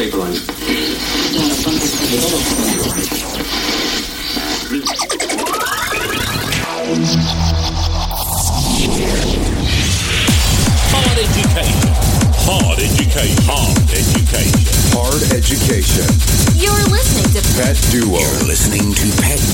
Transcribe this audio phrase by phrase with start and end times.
[0.00, 0.32] tape line.
[10.88, 11.92] Hard education.
[12.48, 13.44] Hard education.
[13.44, 14.64] Hard education.
[14.96, 16.08] Hard education.
[16.56, 18.20] You're listening to Pet Duo.
[18.20, 19.49] You're listening to Pet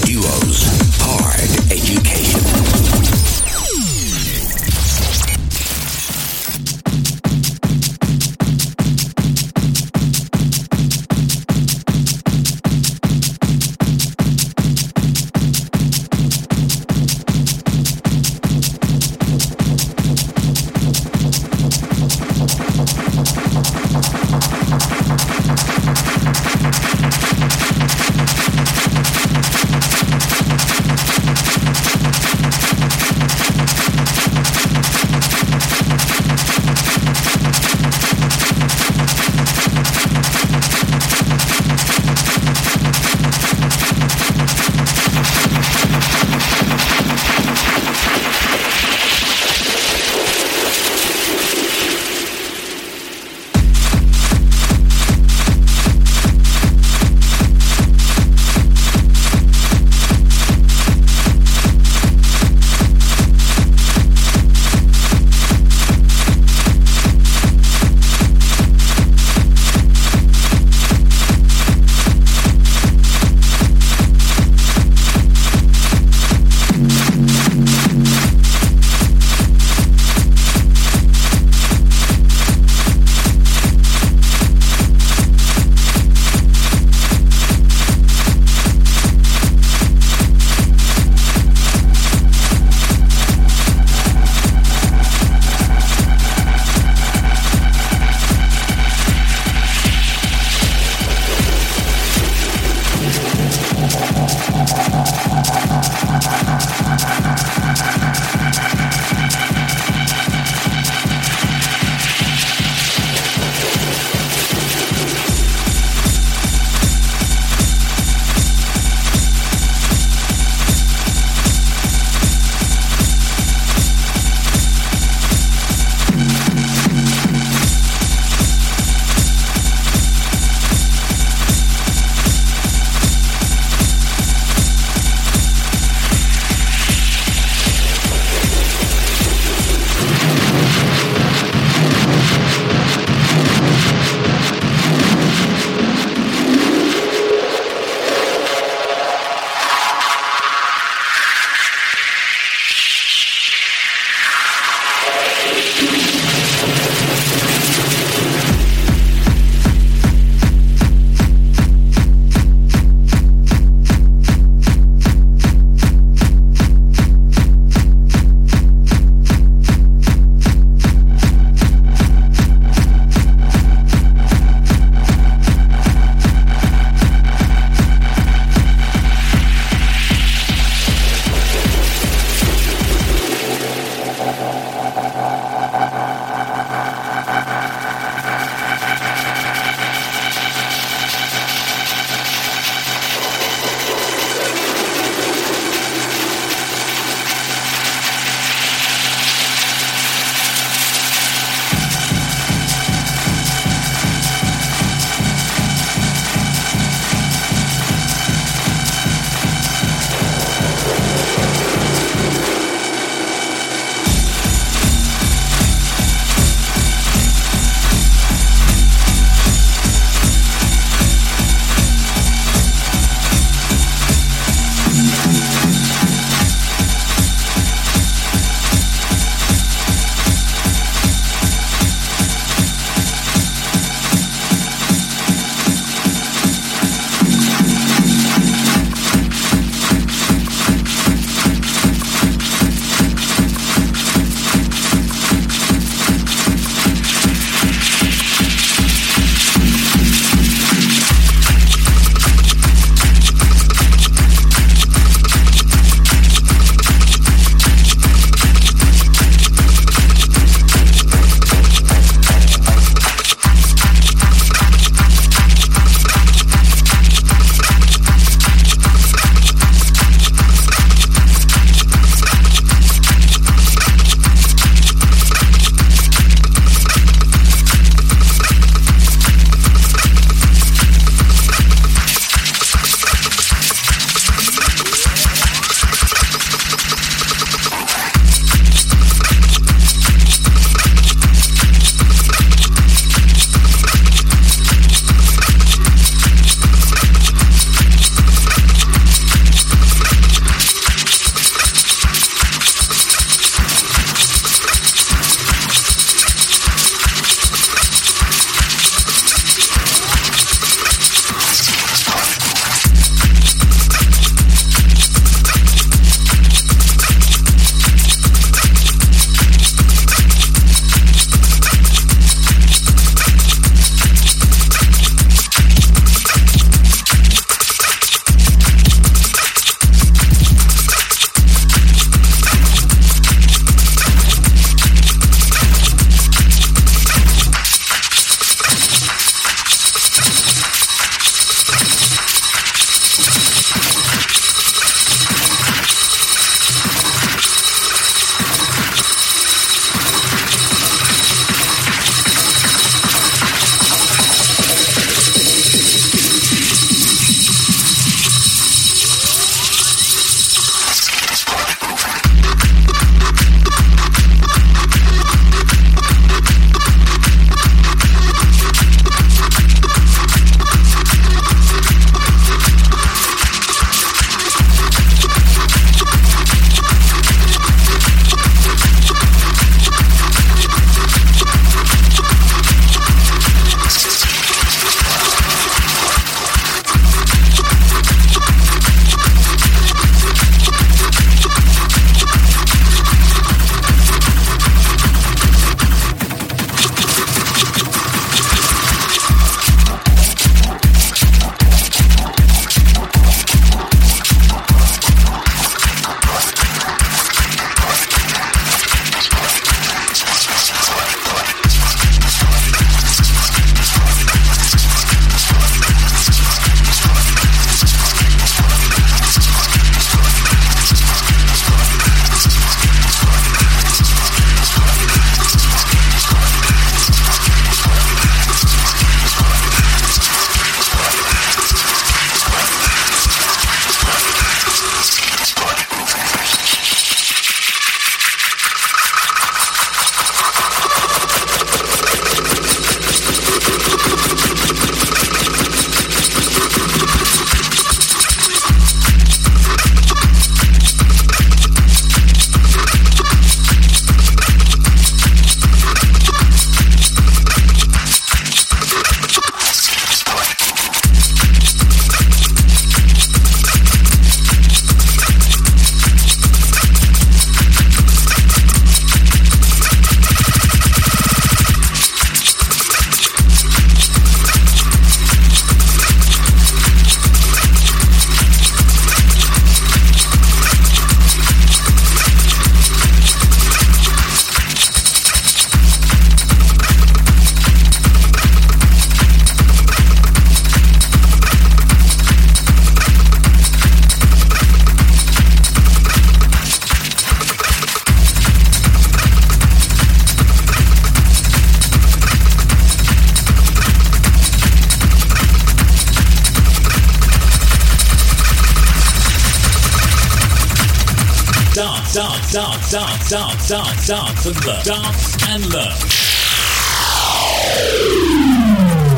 [513.69, 514.85] dance, dance, and learn.
[514.85, 515.93] Dance and learn.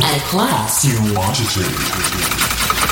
[0.02, 2.87] A class you wanted to.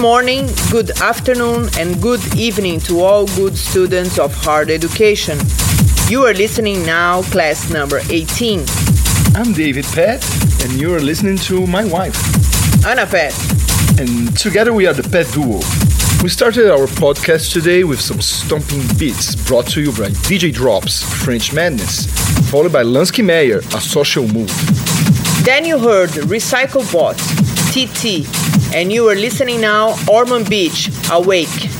[0.00, 5.38] Morning, good afternoon, and good evening to all good students of hard education.
[6.08, 8.64] You are listening now, class number 18.
[9.34, 10.24] I'm David Pett,
[10.62, 12.16] and you are listening to my wife,
[12.86, 13.34] Anna Pett.
[14.00, 15.60] And together we are the PETDuo.
[16.22, 21.02] We started our podcast today with some stomping beats brought to you by DJ Drops,
[21.22, 22.06] French Madness,
[22.50, 24.48] followed by Lansky Meyer, Asocial Mood.
[25.44, 27.18] Then you heard Recycle Bot,
[27.70, 28.26] TT,
[28.74, 31.79] and you are listening now Orman Bitch, Awake.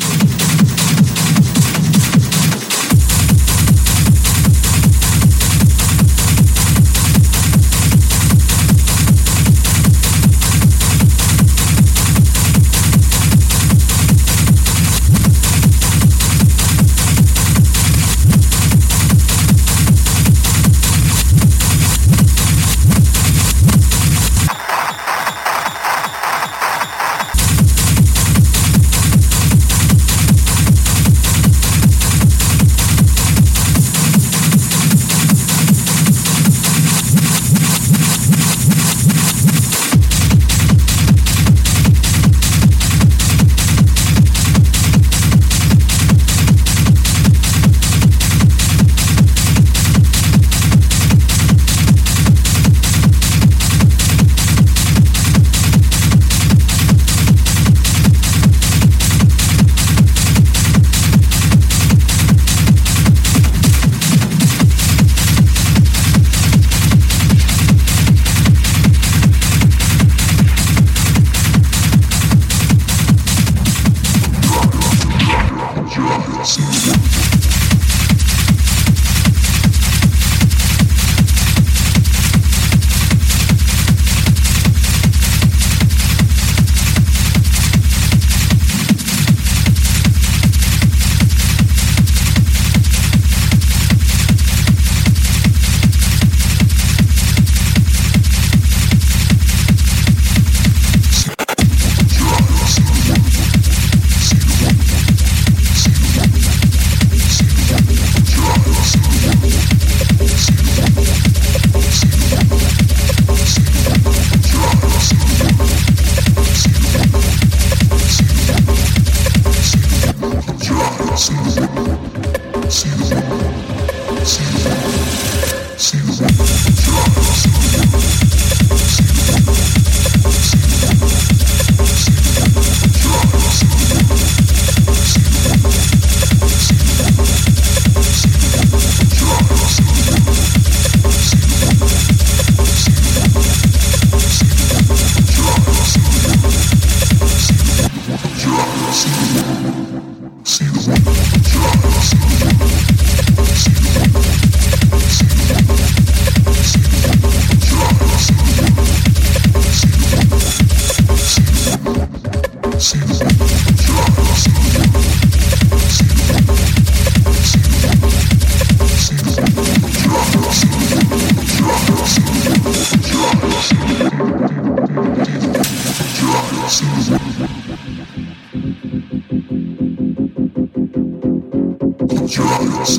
[182.31, 182.91] See the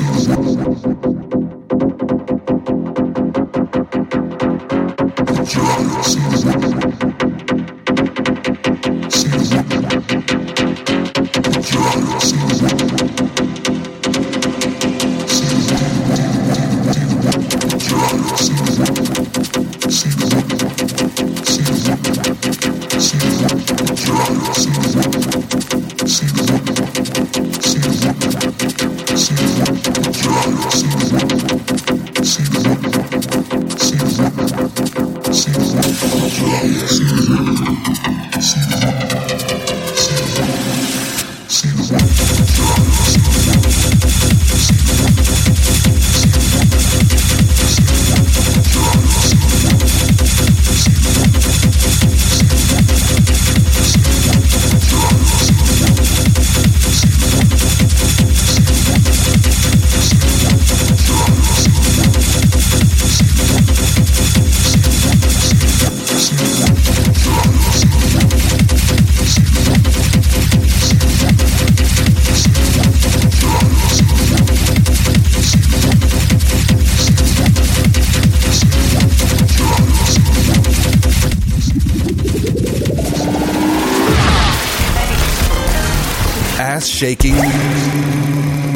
[86.82, 87.36] ass shaking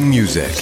[0.09, 0.53] music.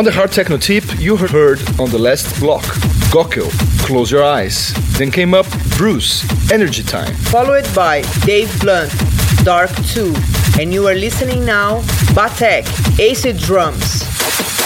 [0.00, 2.64] On the hard techno tip, you heard on the last block
[3.12, 3.50] Gockel,
[3.84, 4.72] Close Your Eyes.
[4.96, 5.44] Then came up
[5.76, 7.14] Bruce, Energy Time.
[7.28, 8.90] Followed by Dave Blunt,
[9.44, 10.14] Dark 2.
[10.58, 11.82] And you are listening now,
[12.14, 12.64] Battek,
[12.98, 14.59] Acid Dreams.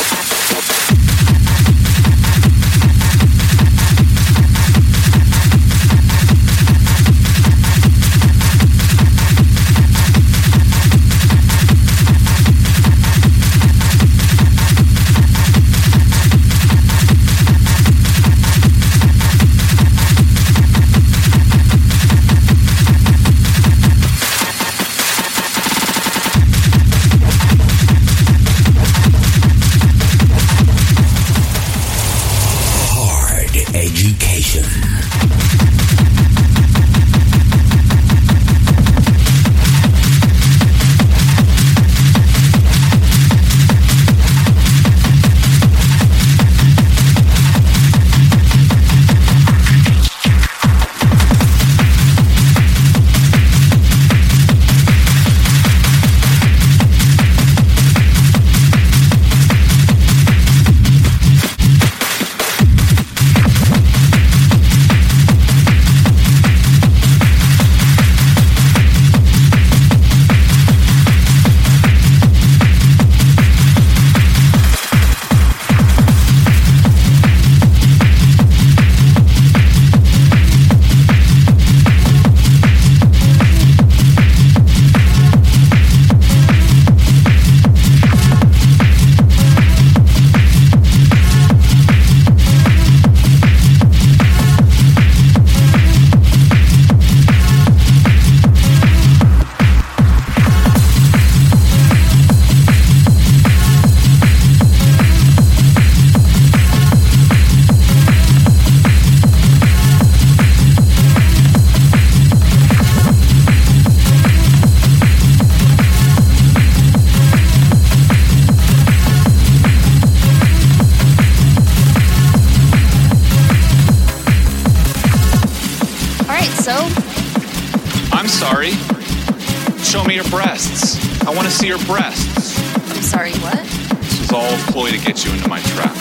[135.15, 135.95] Get you into my trap.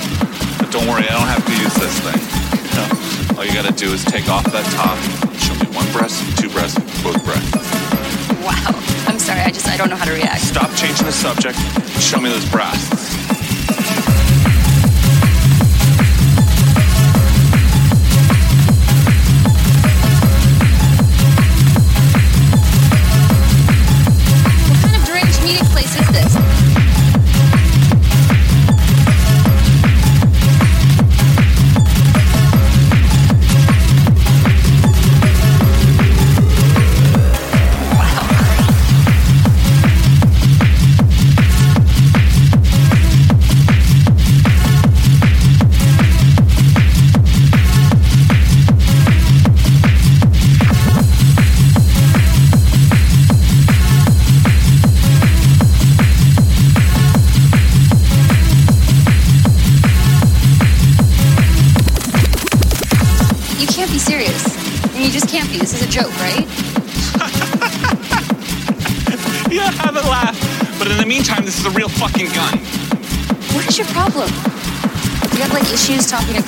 [0.58, 2.18] But don't worry, I don't have to use this thing.
[2.74, 3.38] No.
[3.38, 4.98] All you gotta do is take off that top,
[5.38, 7.54] show me one breast, two breasts, both breasts.
[8.42, 8.74] Wow.
[9.08, 10.42] I'm sorry, I just I don't know how to react.
[10.42, 11.60] Stop changing the subject.
[12.02, 13.33] Show me those breasts.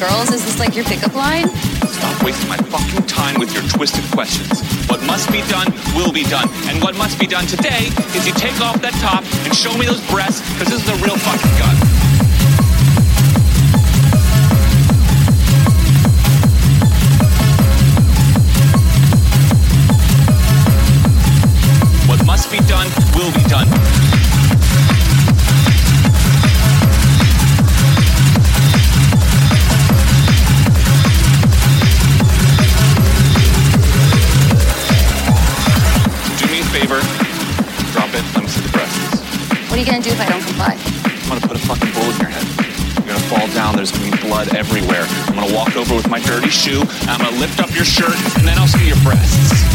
[0.07, 0.29] Girls?
[0.31, 1.49] Is this like your pickup line?
[1.87, 4.61] Stop wasting my fucking time with your twisted questions.
[4.89, 6.49] What must be done will be done.
[6.69, 9.85] And what must be done today is you take off that top and show me
[9.85, 11.75] those breasts, because this is a real fucking gun.
[22.07, 24.14] What must be done will be done.
[36.75, 36.99] Favor,
[37.95, 39.21] drop it, let me see the breasts.
[39.69, 40.75] What are you gonna do if I don't comply?
[41.23, 42.43] I'm gonna put a fucking bullet in your head.
[42.99, 45.05] You're gonna fall down, there's gonna be blood everywhere.
[45.27, 48.19] I'm gonna walk over with my dirty shoe, and I'm gonna lift up your shirt,
[48.35, 49.74] and then I'll see your breasts.